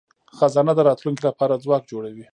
خزانه 0.37 0.73
د 0.75 0.79
راتلونکي 0.89 1.21
لپاره 1.29 1.61
ځواک 1.63 1.83
جوړوي. 1.91 2.25